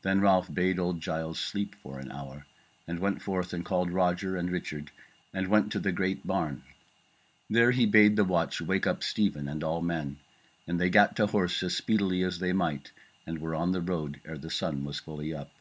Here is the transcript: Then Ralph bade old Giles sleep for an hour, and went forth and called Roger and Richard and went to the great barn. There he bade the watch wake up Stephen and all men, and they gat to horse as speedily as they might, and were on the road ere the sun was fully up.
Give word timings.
Then 0.00 0.20
Ralph 0.20 0.52
bade 0.52 0.80
old 0.80 1.00
Giles 1.00 1.38
sleep 1.38 1.76
for 1.76 2.00
an 2.00 2.10
hour, 2.10 2.46
and 2.88 2.98
went 2.98 3.22
forth 3.22 3.52
and 3.52 3.64
called 3.64 3.92
Roger 3.92 4.36
and 4.36 4.50
Richard 4.50 4.90
and 5.32 5.46
went 5.46 5.70
to 5.70 5.78
the 5.78 5.92
great 5.92 6.26
barn. 6.26 6.64
There 7.48 7.70
he 7.70 7.86
bade 7.86 8.16
the 8.16 8.24
watch 8.24 8.60
wake 8.60 8.88
up 8.88 9.04
Stephen 9.04 9.46
and 9.46 9.62
all 9.62 9.80
men, 9.80 10.18
and 10.66 10.80
they 10.80 10.90
gat 10.90 11.14
to 11.14 11.28
horse 11.28 11.62
as 11.62 11.76
speedily 11.76 12.24
as 12.24 12.40
they 12.40 12.52
might, 12.52 12.90
and 13.24 13.38
were 13.38 13.54
on 13.54 13.70
the 13.70 13.80
road 13.80 14.20
ere 14.24 14.36
the 14.36 14.50
sun 14.50 14.82
was 14.82 14.98
fully 14.98 15.32
up. 15.32 15.52